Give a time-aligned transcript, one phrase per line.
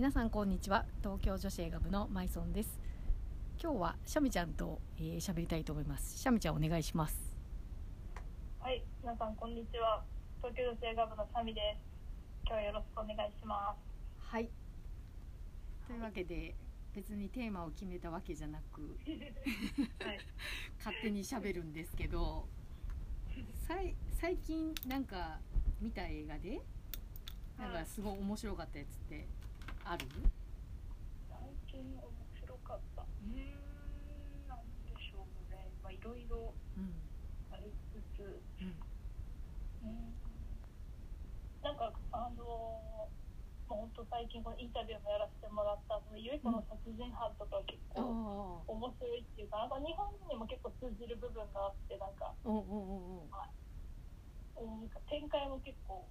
[0.00, 0.86] 皆さんこんにちは。
[1.02, 2.80] 東京女子映画部のマイソンです。
[3.62, 6.18] 今日はシャミちゃんと喋、えー、りたいと思います。
[6.18, 7.36] シャミちゃんお願いします。
[8.60, 10.02] はい皆さんこんにちは。
[10.38, 12.46] 東京女子映画部のシャミです。
[12.46, 14.26] 今日はよろしくお願いします。
[14.26, 14.48] はい。
[15.86, 16.54] というわけで
[16.94, 18.96] 別にテーマを決めたわけじゃなく、
[20.02, 20.18] はい、
[20.82, 22.48] 勝手に喋るんですけど
[24.18, 25.40] 最近なんか
[25.78, 26.62] 見た映画で？
[27.58, 29.28] なんかすごい面白かったやつって
[29.90, 30.06] ある？
[31.26, 31.34] 最
[31.66, 33.02] 近面白かった。
[33.02, 33.34] うん
[34.46, 34.62] なん。
[34.86, 36.54] でしょうねまあいろいろ
[37.50, 38.78] ありつつ、うん、
[39.82, 40.14] うん、
[41.62, 43.10] なんかあの
[43.66, 53.26] 本当最近このインタビューもやらせてもらったそのゆい子の殺人犯とか結構面白いっていうか、なんか日本にも結構通じる部分があってなんか、うんうんう。
[53.26, 56.06] んうん、なんか展開も結構、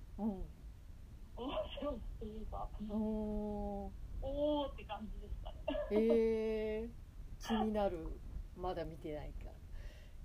[1.39, 5.57] 面白いっていうか、おおおって感じでしたね。
[5.91, 8.19] えー、気になる。
[8.57, 9.49] まだ見てないか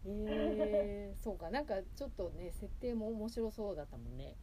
[0.04, 1.50] えー、そうか。
[1.50, 4.34] なんかちょっとね設定も面白そうだったもんね。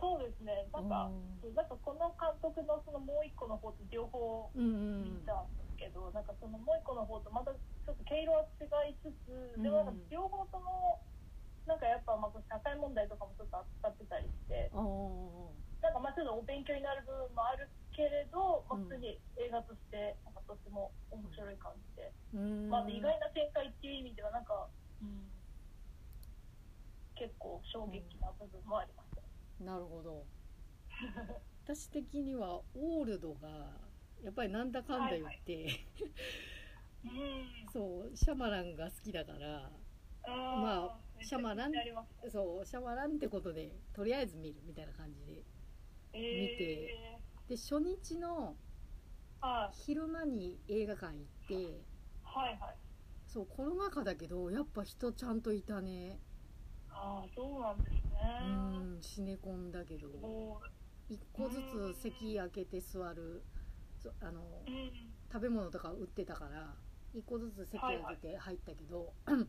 [0.00, 0.66] そうですね。
[0.72, 1.10] なんか、
[1.54, 11.04] なんかこの監督のそのもう一個の方と両方見たんですけど、うんうん、なんかそのもう一個の方とまたちょっと毛色は違いつつ、でもなんか両方とも
[11.66, 22.12] なんかやっぱまあ社会問題とかもちょっと扱ってたりして、なんかまあちょっとお勉強になる部分もあるけれど、まあ、普通に映画としてなんかとっても面白い感じで、
[22.68, 24.68] まあ、意外な展開っていう意味ではなんか、
[25.02, 25.28] うん、
[27.14, 29.64] 結構衝撃な部分もありました。
[29.64, 30.24] なるほど。
[31.64, 33.48] 私的にはオールドが
[34.22, 35.86] やっぱりなんだかんだ言って、はいはい。
[37.72, 39.70] そうシャマランが好きだから
[40.26, 41.72] まあシャマラン？
[42.30, 45.42] そうシャマランってことでとりあえず見るみたいな感じで
[46.12, 48.56] 見て、えー、で初日の
[49.72, 51.54] 昼間に映画館行って
[52.22, 52.76] はいはい。
[53.26, 56.18] そうコロナ禍だけどやっぱ人ちゃんといたね。
[56.90, 58.00] ああそうなんですね。
[58.42, 58.48] う
[58.98, 60.08] んシネコンだけど。
[61.08, 61.60] 一個ず
[61.94, 63.42] つ席開けて座る。
[64.20, 64.90] あの、うん、
[65.30, 66.74] 食べ物とか売ってたから
[67.12, 69.46] 一個ずつ席開けて入ったけど、はいはい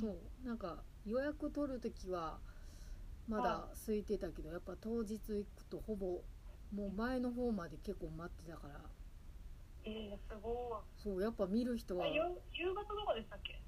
[0.00, 0.46] そう。
[0.46, 2.38] なんか予約取る時は
[3.28, 6.22] まだ空いてたけどやっぱ当日行くとほぼ
[6.74, 8.80] もう前の方まで結構待ってたから。
[9.84, 10.54] えー、すごい。
[10.96, 12.06] そうやっぱ見る人は。
[12.06, 12.20] 夕
[12.72, 13.60] 方とかでしたっけ？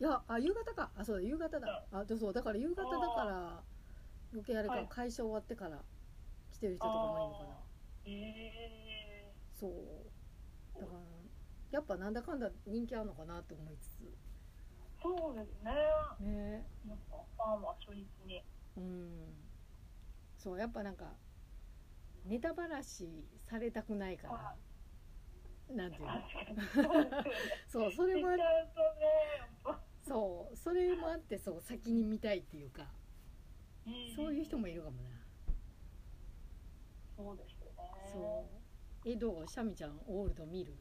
[0.00, 0.90] いやあ夕方か。
[0.96, 1.84] あそうだ夕方だ。
[1.92, 3.62] あでそうだから夕方だから
[4.32, 5.82] 余計あれか、はい、会社終わってから
[6.50, 7.58] 来てる人とかもいるのかな。
[8.04, 10.80] えー、そう。
[10.80, 11.00] だから
[11.70, 14.14] やっぱなんだかんだ人気あるのかなって思いつつ
[15.02, 15.72] そうですね。
[16.20, 16.66] ね。
[16.86, 18.44] なんかファンは初日に。
[18.76, 19.34] うん。
[20.38, 21.06] そうやっぱなんか
[22.24, 23.08] ネタばらし
[23.44, 24.56] されたくないから、
[25.74, 26.12] なんていうの？
[27.68, 28.28] そうそれも
[30.06, 32.86] そうそれもあってそう先に見たいっていうか、
[34.16, 35.10] そういう人もいるかもな。
[37.16, 37.72] そうですね。
[38.12, 38.46] そ
[39.04, 39.08] う。
[39.08, 39.48] えどう？
[39.48, 40.72] シャミちゃんオールド見る？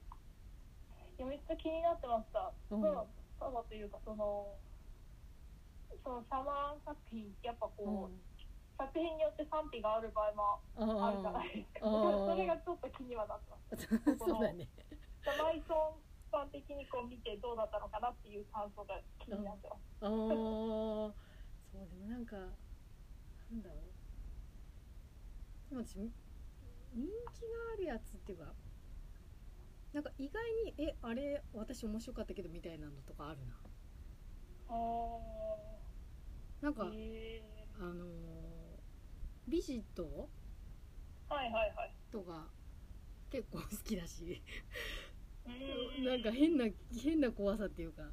[1.17, 2.81] いやめっちゃ気になってました、うん、
[3.41, 4.53] ただというかその
[6.03, 8.21] そのサマー作品やっぱこう、うん、
[8.77, 11.89] 作品によって賛否がある場合もあるじゃないですか。
[11.89, 13.89] それがちょっと気にはなってます
[14.21, 14.69] そうだね。
[15.41, 19.81] マイソンさん的にこう見てどうだったのかなっていう感想が気になってます。
[20.01, 21.13] ああそ
[21.81, 22.45] うでもなんかな
[23.57, 23.81] んだろう。
[25.69, 26.11] でも私人
[26.93, 28.53] 気があるやつっていうか
[29.93, 33.53] なんか意外にえあれ私面白かったけどみたいなのとかあるな。
[34.69, 34.73] あ
[36.61, 38.05] なんか、えー、あの
[39.47, 40.29] ビジット？
[41.29, 41.93] はいはいはい。
[42.11, 42.47] とか
[43.29, 44.41] 結構好きだし。
[46.05, 46.65] なんか変な
[47.03, 48.03] 変な怖さっていうか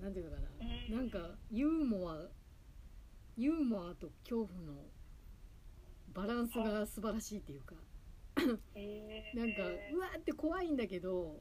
[0.00, 0.42] なんていうのか
[0.90, 1.18] な、なんか
[1.50, 2.28] ユーモア
[3.36, 4.72] ユーモアと恐怖の
[6.14, 7.74] バランスが素晴らしいっていうか
[9.34, 9.62] なんか
[9.92, 11.40] うわって怖いんだけど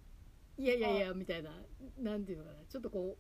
[0.58, 1.52] いやいやいやみたいな
[2.00, 3.18] なんていうのかなちょっとこ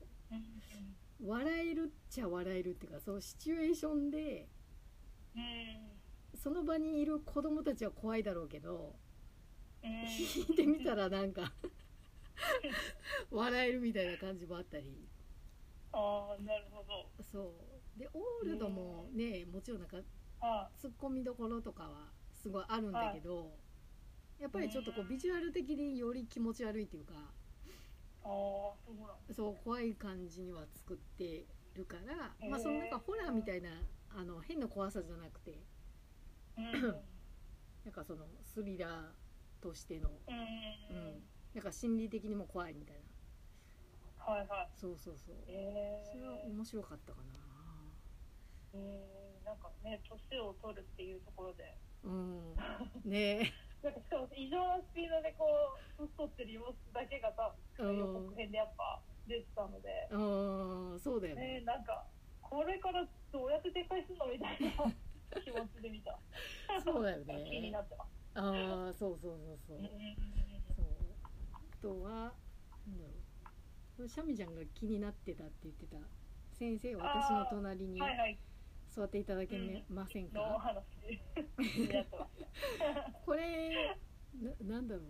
[1.21, 4.47] う笑えるっちゃ笑えるっていうかそのシチュエーションで
[6.35, 8.95] その場にいる子供たちは怖いだろうけど
[9.83, 11.53] 引いてみたらなんか
[13.31, 15.07] 笑えるみたいな感じもあったり。
[15.91, 17.07] ああなるほど。
[17.23, 17.53] そ
[17.95, 18.00] う。
[18.00, 19.97] でオールドもねもちろんなんか
[20.77, 23.51] ツッコミどころとかはすごいあるんだけど
[24.39, 27.13] やっぱりちょっとこうビジュアル的により気持ち悪いっていうか
[29.31, 31.45] そう怖い感じには作って
[31.75, 33.69] るから、まあそのなんかホラーみたいな
[34.10, 35.60] あの変な怖さじゃなくて
[36.57, 41.24] なんかそのスリラーとしての、うんうん、
[41.54, 44.33] なんか心理的にも怖いみたいな。
[44.33, 44.69] はいはい。
[44.75, 45.36] そうそうそう。
[45.48, 51.78] えそれは面白かったかー、うんなんかね年を取るっていうところで。
[52.04, 52.13] なう
[53.07, 53.10] ん。
[53.10, 53.54] ね
[53.88, 61.60] なんかしかも異常なスピードでこう年取ってる様子だけがさえ予告編でやっぱ出てたので、うんうんそうだよね。
[61.60, 62.04] ね、なんか
[62.42, 64.92] これからどうやって展開するのみたいな
[65.39, 66.19] 気持ちで見た。
[66.84, 68.12] そうだよ 気にねなってます。
[68.36, 69.80] ああそうそうそうそう。
[70.75, 70.88] そう
[71.56, 72.12] あとは
[72.88, 74.07] なんだろう。
[74.10, 75.98] シャミちゃんが気になってたって言ってた。
[76.51, 78.01] 先生私の隣に。
[78.01, 78.38] はいはい
[78.97, 80.83] 座っていただけませんか、話
[81.71, 82.31] 気になってます
[83.23, 83.95] これ
[84.41, 85.05] ななんだろう。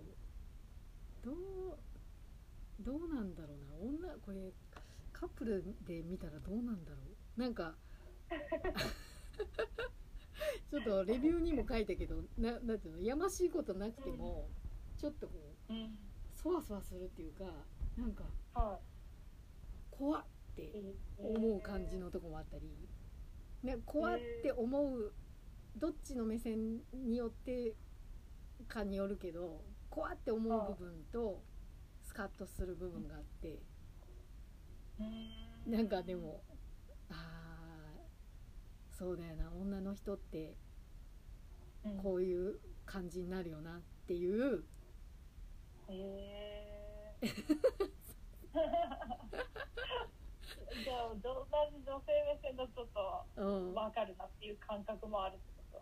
[1.24, 1.36] どう
[2.82, 3.78] どうなんだろうな。
[3.78, 4.52] 女これ
[5.14, 6.98] カップルで見たらどうなんだろ
[7.38, 7.40] う。
[7.40, 7.76] なんか
[10.70, 13.02] ちょっとレビューにも書いたけどななんていうの？
[13.02, 14.50] やましいことなくても
[14.98, 15.98] ちょっとこううん
[16.34, 17.46] そわそわするっていうか
[17.96, 18.82] なんかは
[19.92, 20.26] 怖っ
[20.56, 22.74] てい思う感じのとこもあったり、ね、
[23.86, 25.14] 怖って思う
[25.76, 27.76] どっちの目線によって
[28.68, 31.44] かによるけど怖って思う部分と
[32.04, 33.60] スカッとする部分があって
[35.00, 35.72] うん。
[35.72, 36.42] なんかでも
[37.10, 40.56] あーそうだよな女の人って
[41.86, 41.98] うん。
[41.98, 44.64] こういう感じになるよなっていう。
[45.90, 47.22] へえ
[50.84, 55.42] じゃあ同じ女性目線だとちょっとうん、あ分かるなっていう感覚もあるって
[55.72, 55.80] こ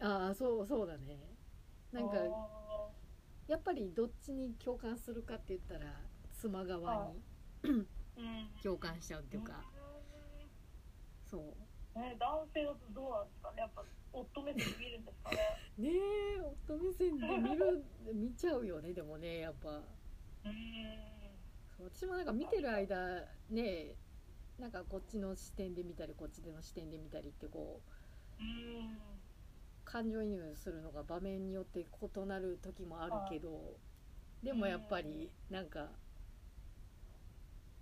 [0.00, 1.18] とあーそうそうだね。
[1.92, 2.88] なんかあ
[3.46, 5.92] やっぱりどっちに共感するかって言ったら
[6.32, 7.12] 妻側
[7.62, 7.86] に
[8.62, 9.62] 共感しちゃうっていうか、
[11.24, 11.98] そう。
[11.98, 13.60] ね、男性だとどうなんですかね。
[13.60, 15.36] やっぱ夫目線で見るんですかね。
[15.78, 15.90] ね
[16.38, 19.70] え夫目線で見る見ちゃうよねでもねやっぱ。
[19.70, 21.14] うん。
[21.78, 22.96] 私もなんか見てる間
[23.50, 23.96] ね
[24.58, 27.80] なんかこっちの視点で見たりこっちでの視点で見たりってこ
[28.38, 28.98] ううん。
[29.84, 33.48] 感情移入するのが場面によって異なる時もあるけど
[34.42, 35.88] でもやっぱりなんか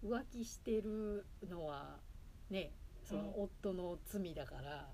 [0.02, 2.00] 浮気してるのは
[2.50, 2.72] ね
[3.04, 4.88] その夫の罪だから、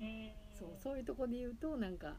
[0.00, 0.30] うん。
[0.58, 2.14] そうそういうとこで言うとなんか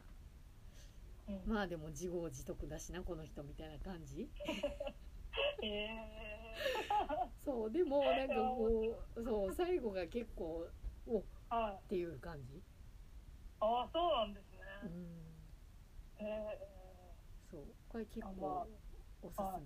[1.28, 1.52] うん。
[1.52, 4.28] まあでも自業自得だしなこの人みたいな感じ。
[5.62, 5.88] え
[7.62, 8.66] そうでもなんかこ
[9.14, 10.66] うそう最後が結構
[11.06, 11.88] おっー、はい。
[11.88, 12.60] ていう感じ。
[13.60, 14.58] ああそうなんですね。
[14.82, 16.26] うん。
[16.26, 16.58] え
[17.48, 17.64] そう。
[17.88, 18.66] これ結構
[19.22, 19.62] おすすはい。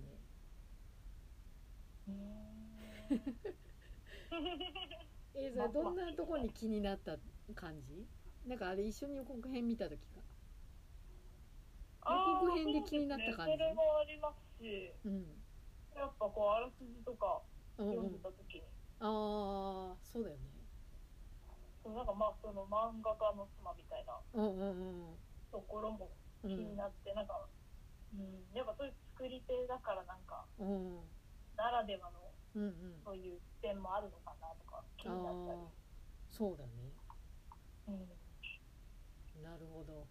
[2.11, 3.21] めー、うん
[5.33, 7.17] えー、それどんなとこに気になった
[7.55, 8.05] 感じ？
[8.45, 10.21] なんかあれ一緒に予告編見た時か。
[12.05, 13.53] 予告編で気になった感じ？
[13.53, 13.57] そね。
[13.57, 14.93] それもありますし。
[15.03, 15.25] うん。
[15.95, 17.41] やっぱこうあらすじとか
[17.77, 18.63] 読んでた時に、
[18.99, 20.43] ああそうだよね。
[21.83, 25.19] そうなんかまあその漫画家の妻みたいなうんうんうん。
[25.51, 27.33] ところもう気になって、なんか、
[28.13, 31.11] うん、やっぱそういう作り手だからなんかんうん。
[31.55, 32.19] ならではの
[32.55, 33.01] うんうん。
[33.03, 35.59] そういう視点もあるのかなとか気あになったり。
[35.61, 35.71] あ、
[36.27, 36.93] そうだね。
[37.87, 37.91] う
[39.39, 40.07] ん、なるほど。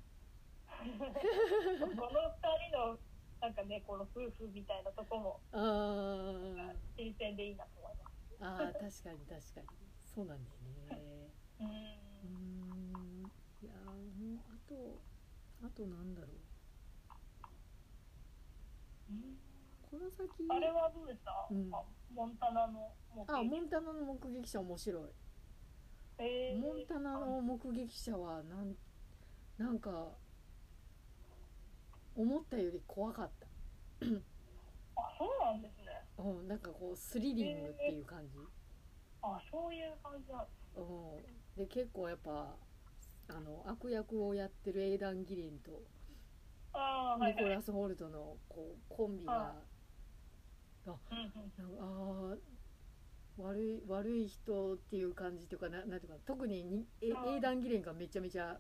[0.77, 2.99] この二人の
[3.41, 5.41] なんかねこの夫婦みたいなとこも
[6.97, 8.17] 新鮮でいいなと思います。
[8.41, 9.67] あー確かに確かに。
[10.15, 11.31] そうなんだよね。
[11.61, 11.69] うん。
[13.63, 15.01] いやーもうあと
[15.65, 16.29] あとなんだろ
[19.11, 19.13] う。
[19.13, 19.39] ん。
[19.91, 20.29] この先。
[20.49, 21.71] あれはどうでした、うん。
[21.73, 21.83] あ
[22.15, 25.13] モンタナの目撃あモンタナの目撃者面白い。
[26.19, 26.59] えー。
[26.59, 28.75] モンタナの目撃者はなん
[29.59, 30.17] なんか
[32.17, 33.47] 思ったより怖かった。
[34.97, 36.03] あそうなんですね。
[36.19, 38.39] うん、なんかこうスリリングっていう感じ、
[39.23, 42.55] あそういう感じなんですうん、で結構やっぱ
[43.29, 45.83] あの悪役をやってるエイダン・ギレンと
[47.25, 49.55] ニコラス・ホルトのこうコンビがは
[50.87, 50.95] あ
[51.81, 52.37] あー
[53.39, 58.59] 悪い悪い人っていう感じっていうかななんていうか特ににエイダン・ギレンがめちゃめちゃ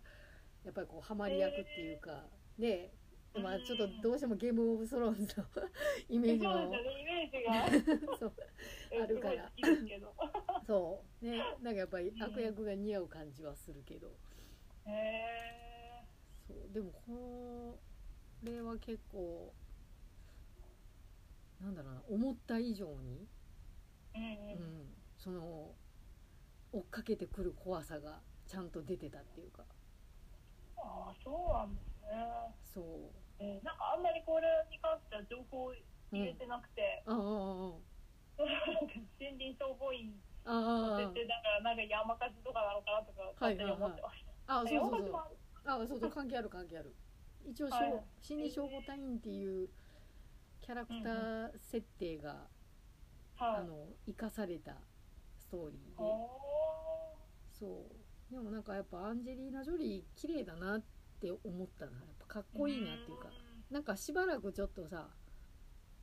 [0.64, 2.24] やっぱりこうハマり役っていうか、
[2.58, 2.92] で
[3.42, 5.46] まあちょっとどうしてもゲーム・オブ・スローンズの
[6.08, 6.52] イメージも。
[6.52, 8.16] そうですよねイメージが。
[8.18, 8.32] そう
[8.90, 9.52] えあるから。
[10.66, 11.24] そう。
[11.24, 11.38] ね。
[11.62, 14.08] なんかやっぱりうん悪役が似合う感じはするけど、
[14.86, 16.04] へえ
[16.46, 16.72] そう。
[16.72, 17.78] でもこ
[18.42, 19.52] れは結構
[21.60, 23.26] なんだろうな思った以上に、
[24.14, 24.28] うんうん。
[24.28, 25.74] うん、その
[26.72, 29.64] 追っかけてくる怖さがちゃんと出てたっていうか。
[30.76, 32.54] ああそうなんですね。
[32.62, 37.76] そううん、なんかあんまりこれに関しては情報入れてなくて、あああ
[38.36, 40.14] 森林消防員
[40.44, 44.32] の設定だからなんか山火事とかなのかなとか勝手に思ってました。
[44.46, 45.20] ああそうそうそう。
[45.66, 46.94] あそうそう関係ある関係ある。
[47.44, 48.04] 一応、はい。
[48.22, 49.68] 心理消防隊員っていう
[50.60, 52.48] キャラクター設定が、
[53.36, 53.60] はい。
[53.60, 54.76] あの生かされた
[55.38, 56.02] ストーリーで。
[56.02, 56.30] お
[57.52, 58.32] そう。
[58.32, 60.95] でもなんかやっぱアンジェリーナ・ジョリー綺麗だなって
[61.30, 63.28] 思ったなやっぱかっーこいいなっていうか
[63.70, 65.08] なんかしばらくちょっとさ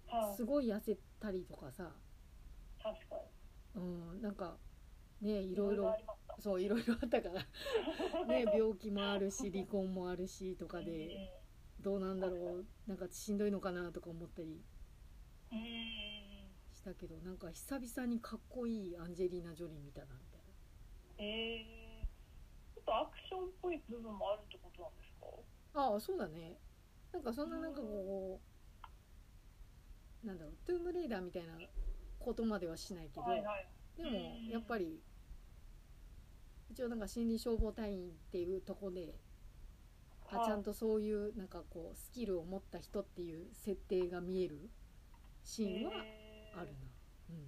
[0.08, 0.36] はい。
[0.36, 1.92] すごい痩せたりとかさ
[2.82, 3.16] 確か
[3.76, 3.82] に。
[3.82, 4.58] うんなんか
[5.22, 5.96] ねいろいろ。
[6.40, 7.44] そういろいろあったから
[8.26, 11.32] ね病気もあるし離婚もあるしとかで
[11.80, 14.64] どうなんだろうなんかしんどいのかなとか思ったり。
[16.74, 20.42] したけどなんか久々にかっこいいアンジェリーナ・ジョリー見たなみたい
[21.26, 24.58] えー、ちょっとアクションっぽい部分もあると
[25.74, 26.58] ああそうだね。
[27.12, 28.40] なんかそんななんかこ
[30.24, 31.54] うなんだろうトゥームレイダーみたいな
[32.20, 33.68] ことまではしないけど、はいはい。
[33.98, 34.10] でも
[34.50, 35.02] やっぱり
[36.72, 39.16] 一応なんか心理消防隊員っていうとこで
[40.32, 44.70] あはいちゃんとそういうなんかこうスキルを持った人っていう設定が見える
[45.44, 46.60] シーンはえー。
[46.60, 46.74] あるな、
[47.30, 47.48] うん。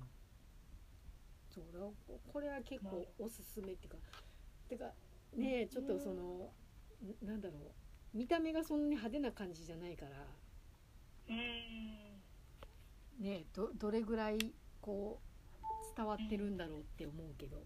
[1.50, 3.98] そうだここれは結構おすすめっていうか
[4.68, 4.86] てか
[5.36, 6.50] ねえちょっとそのん
[7.22, 7.56] なんだろ
[8.14, 10.12] う見た目がそんなに派手な感じじゃないから
[11.30, 11.36] うん。
[13.20, 15.20] ねえどどれぐらいこ
[15.62, 17.64] う伝わってるんだろうって思うけど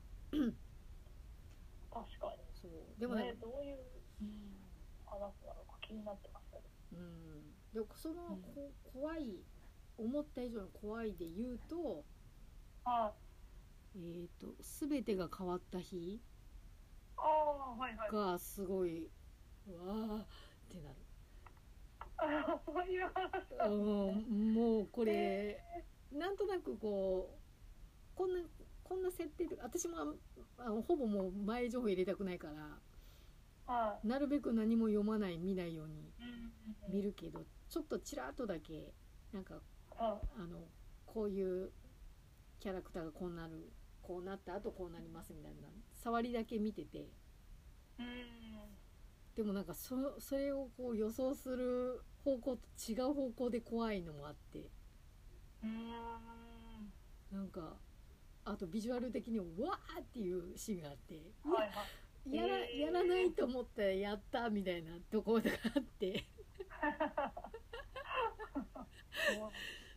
[1.92, 2.50] 確かに。
[2.62, 3.78] そうでもね、どういう、
[5.06, 6.64] 話なのか気になってましたね。
[6.94, 9.44] うん、でもそのうんこ怖い
[9.98, 12.06] 思った以上に怖いで言うと,、
[12.84, 13.14] は
[13.96, 14.00] い。
[14.00, 14.56] えー、と
[14.88, 16.22] 全てが変わった日
[17.18, 18.12] ああ、はいはい。
[18.12, 19.10] がすごいう
[19.68, 20.26] わーっ
[20.70, 20.96] てなる、
[22.18, 25.62] あそういう話なんうん、もうこれ
[26.12, 28.42] なんとなくこうこんな
[28.84, 29.98] こんな設定で私も
[30.58, 36.12] ああのほぼもう前情報入れたくないからはなるべく何も読まない見ないように。
[36.92, 38.94] 見るけどちょっとちらっとだけ
[39.32, 39.56] なんか
[39.92, 40.60] はあの
[41.06, 41.72] こういう
[42.60, 45.68] キャラクターがこうなるこうなった後こうなりますみたいな
[46.04, 47.02] 触りだけ見ててい。
[48.00, 48.06] うん。
[49.36, 54.70] でもなんかそそれをこう予想する方向と違う方向で怖いのもあって。
[55.64, 55.90] うん。
[57.32, 57.78] なんか
[58.46, 61.22] あとビジュアル的にわーっていうシーンがあって。
[61.44, 61.84] はいは
[62.26, 62.36] い。
[62.36, 62.80] やらえー。
[62.82, 66.26] やらないと思ったらやったみたいなところがあって。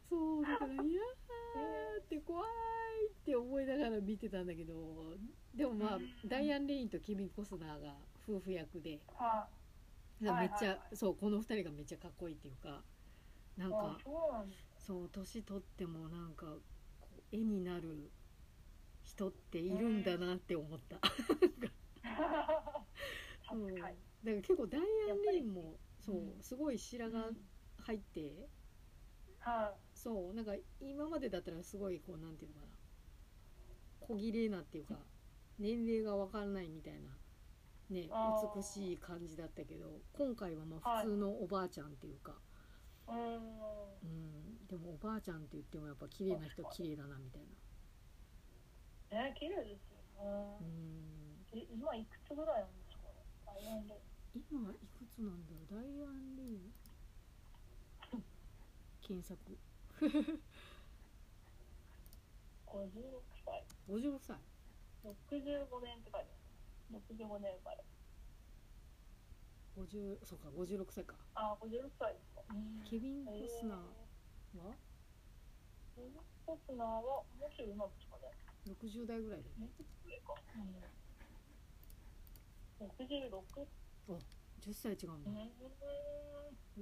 [0.09, 2.45] そうだからいやーって怖い
[3.09, 4.75] って思いながら見てたんだけど。
[5.55, 6.29] でもまあうん。
[6.29, 9.01] ダイアン・レインとケビン・コスナーが夫婦役で。
[9.19, 9.49] は
[10.21, 10.97] めっちゃ、はいはいはい。
[10.97, 12.85] そうこの2人がめっちゃかっこいいっていうか
[13.57, 13.99] なんか
[14.79, 16.59] そう年取ってもなんか
[17.33, 18.11] 絵になる
[19.03, 21.01] 人っているんだなって思った。
[23.43, 23.71] そう。
[23.71, 23.97] 確かだかに。
[24.25, 26.43] ら結構ダイアン・レインもそううん。
[26.43, 27.37] すごい白髪
[27.79, 28.49] 入って
[29.41, 32.73] はそうなんか今までだったらすごいこうなんていうのかな。
[34.01, 35.07] 小綺麗なっていうか
[35.59, 37.17] 年齢が分からないみたいな
[37.93, 38.09] ね
[38.57, 42.33] 美しい感じだったけど今回はまあはい普通のおばあちゃんっていうか、
[43.09, 43.11] い。
[43.13, 43.35] うん。
[44.03, 47.43] うん、でもおばあちゃんって言ってもやっぱ綺麗な人綺麗だなみたい
[49.11, 50.65] なね、綺麗ですよねう。
[50.65, 53.03] んえ、今いくつぐらいなんですか？
[53.03, 53.15] ね。
[53.47, 53.99] ダイアンレイ
[54.51, 55.53] 今いくつなんだ？
[55.55, 56.47] ろうダイアン・レイ？
[56.57, 56.73] ン
[59.03, 59.59] 検索
[62.67, 63.65] 56歳。
[63.89, 64.39] 56歳
[65.05, 66.42] 65年って書いてます。
[66.93, 67.85] 65年生まれ。
[69.77, 72.43] 50そうか56歳かあ、56歳ですか。
[72.85, 73.79] ケビン・コスナー
[74.57, 74.73] えは？
[74.73, 74.77] ー
[75.97, 76.13] ケビン・
[76.45, 78.29] コスナーはもうですかね。
[78.69, 80.35] 60代ぐらいだよねもうちょっと上か。
[82.79, 84.17] 66?
[84.61, 85.39] 10歳違うんだ、うん。
[86.77, 86.81] え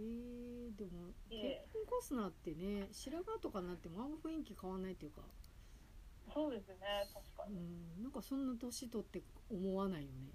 [0.70, 1.36] ー、でもケ
[1.72, 5.22] ビンコスナーってね白髪とかになってもあんま雰囲気変わんないっていうか
[6.28, 6.78] そうですね、
[7.12, 7.56] 確かうに。
[7.98, 10.32] んなんかそんな年取って思わないよね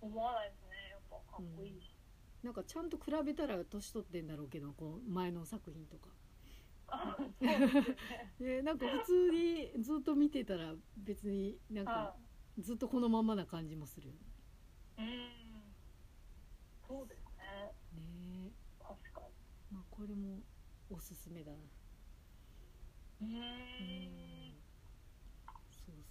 [0.00, 0.70] 思わないですね。
[0.90, 1.94] やっぱかっこいいし。
[2.42, 6.16] なんかちゃんと比べたら年取ってんだろうけどこう前の作品とか
[8.38, 12.16] で なんか普通にずっと見てたら別になんかは
[12.58, 14.14] ずっとこのまんまな感じもするよ
[14.96, 15.02] い。
[15.02, 15.76] うん。
[16.86, 17.72] そうですね。
[17.92, 18.00] ね
[18.48, 19.22] ね確か
[19.70, 20.44] まあこれも
[20.88, 21.70] おすすめだなに。
[23.20, 23.24] う
[23.78, 24.29] うん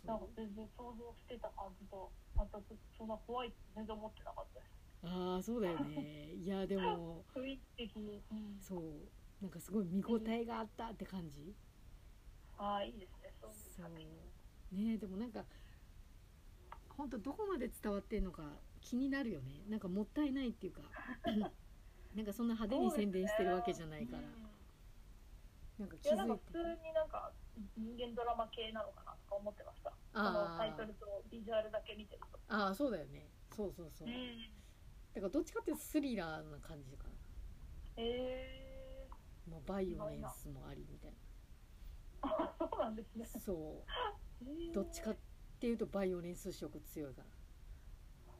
[0.06, 2.60] なんかう全然想像してた感じと、また
[2.98, 4.79] そんな怖いって全然思ってなかったです。
[5.03, 6.34] ああそうだよね。
[6.36, 7.24] いやでも。
[7.34, 9.41] 雰囲気的に、うん、そう。
[9.41, 11.56] なんかすごい見応えがあったって感じ。
[12.58, 13.34] ああいいですね。
[13.39, 14.75] そうそう。
[14.75, 15.46] ねでもなんか
[16.89, 18.44] 本当どこまで伝わってんのか
[18.82, 19.63] 気になるよね。
[19.70, 20.82] なんかもったいないっていうか。
[22.15, 24.49] なんかそんな派手に宣伝してるわけじゃないから、うん
[25.79, 26.15] なんかい気づいて。
[26.15, 27.31] やなんか普通になんか
[27.77, 29.89] 人間ドラマ系なのかなとか思ってました。
[29.89, 32.39] このあタイトルとビジュアルだけ見てると。
[32.50, 33.29] ああそうだよね。
[33.55, 34.13] そうそうそう、だ
[35.21, 37.09] からどっちかっていうとスリラーな感じかな、
[37.98, 39.09] へえ
[39.50, 41.13] まあ、バイオレンスもありみたい
[42.21, 43.27] あそうなんですね。
[43.33, 43.83] なそ
[44.41, 44.74] う。
[44.74, 45.17] どっちかっ
[45.59, 47.24] ていうとバイオレンス色強いか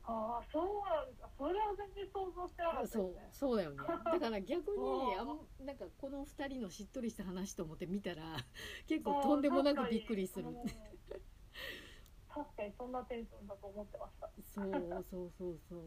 [0.10, 3.78] ああそうなんですかそれは全然想像してなかったそうねそうだよね。
[4.12, 5.26] だから逆にあ
[5.64, 8.38] なんかこの2人のしっとりした話と思って見たら
[8.88, 10.48] 結構とんでもなくびっくりする。
[10.48, 11.00] あー
[12.28, 12.74] 確かに。
[12.78, 14.30] そんなテンションだと思ってました。
[14.42, 15.82] そうそうそうそう。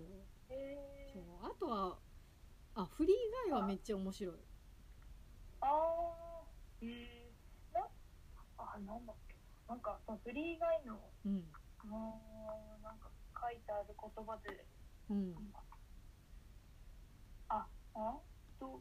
[0.51, 1.99] へえそうあとは
[2.75, 4.35] あフリー以外はめっちゃ面白い。
[5.61, 6.45] ああ
[6.81, 7.33] へえ
[7.75, 7.89] な
[8.59, 9.35] あなんだっけ。
[9.69, 11.53] なんかそのフリー以外のうん。
[11.85, 13.11] もうなんか
[13.43, 14.65] 書いてある言葉で、
[15.11, 15.35] うん、
[17.49, 18.17] ああ？
[18.61, 18.81] と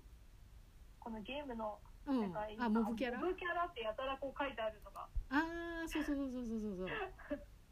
[0.99, 3.19] このゲームの世界、うん、あモブキャラ？
[3.19, 5.07] モブキャラってやたらこう書いてあるのが。
[5.31, 6.89] ああそうそうそうそうそうそう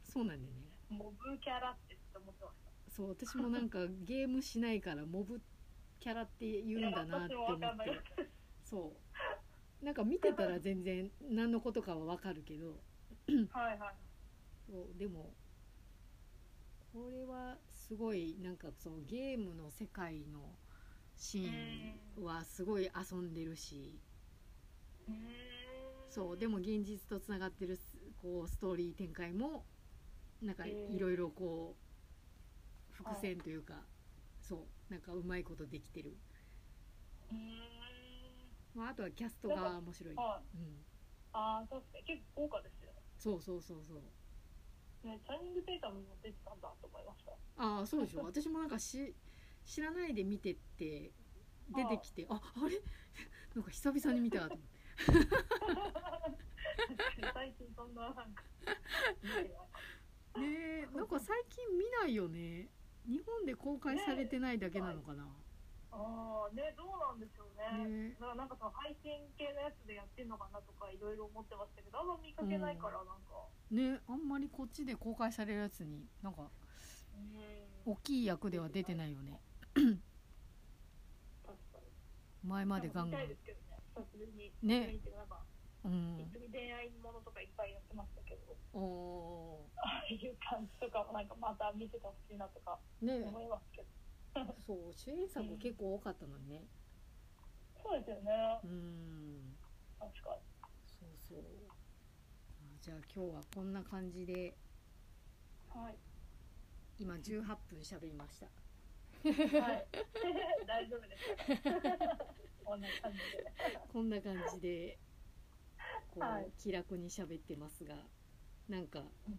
[0.02, 0.24] そう。
[0.24, 0.66] なんだよね。
[0.90, 2.96] モブキャラってって思ってました。
[2.96, 5.40] そう私もなんかゲームしないからモブ
[6.00, 7.66] キャラって言うんだなって思って。
[8.64, 8.92] そ
[9.82, 9.84] う。
[9.84, 12.80] なんか見てたら全然何のことかはわかるけど。
[13.52, 13.94] はいはい。
[14.68, 15.30] そうでも
[16.92, 20.40] これはすごいなんかそのゲームの世界の
[21.16, 23.98] シーンはすごい遊んでるし。
[26.08, 29.64] そうでも現実とつながってるすこうストーリー展開も
[30.42, 31.76] なんかいろいろこ
[32.90, 33.74] う伏線というか
[34.40, 36.16] そうなんかうまいことできてる、
[38.74, 40.84] まあ、あとはキャストが面白い、はいうん、
[41.32, 42.98] ああ確かに結構豪華ですよね。
[43.16, 44.02] そうそうそうそう
[45.04, 47.32] ねチャニング・テイタムも出てたんだと思いました。
[47.56, 48.22] ああそうでしょ。
[48.28, 49.14] 私もなんかし
[49.64, 51.12] 知らないで見てって
[51.70, 52.80] 出てきてああれ？
[53.54, 54.80] なんか久々に見たと思って。
[57.32, 58.24] 最近そんななんか
[60.36, 60.38] ね
[60.82, 62.68] えなんか最近見ないよね。
[63.06, 65.26] 日本で公開されてないだけなのかな、
[65.90, 68.10] たああねどうなんでしょうね。
[68.12, 68.16] ね。
[68.20, 73.29] なんかその配信系のやつでやってんのかなとかいろいろ思ってましたけどあんま見かけないからなんか
[73.70, 76.50] ねあんまりこっちで公開されるやつになんか
[77.86, 77.92] うん。
[77.92, 79.40] 大きい役では出てないよね。
[82.44, 83.20] 前までガンガン。
[84.62, 84.98] ね。
[85.84, 86.30] うん。
[86.52, 88.56] 恋愛ものとかいっぱいやってましたけど。
[88.72, 93.88] おああいう感じとかもなんかまた見せてほしいなとか思いますけど。
[94.66, 96.64] そう主演作結構多かったのにね。
[97.82, 98.60] そうですよね。
[98.64, 99.56] うん。
[99.98, 100.38] 確か
[100.86, 101.38] そうそう。
[101.68, 101.74] あ
[102.82, 104.54] じゃあ今日はこんな感じでに
[105.68, 105.98] はい。
[106.98, 108.46] 今18分喋りました。
[108.46, 108.52] は
[109.74, 109.86] い。
[110.66, 111.24] 大丈夫です。
[112.64, 113.52] こんな感じで。
[113.92, 114.98] こんな感じで
[116.10, 116.50] こう、はい。
[116.56, 118.08] 気楽に喋ってますが
[118.66, 119.38] なんかうん。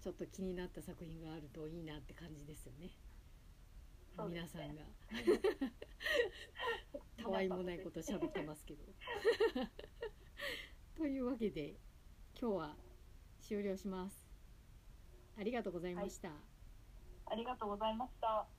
[0.00, 2.88] ちょっと気になった作品があるといいなって感じですよね。
[2.88, 2.98] ね。
[4.28, 4.84] 皆さんが。
[7.22, 8.84] たわいもないこと喋ってますけど。
[10.96, 11.78] というわけで
[12.40, 12.76] 今日は
[13.40, 14.28] 終了します。
[15.36, 16.30] ありがとうございました、
[17.26, 18.57] ありがとうございました。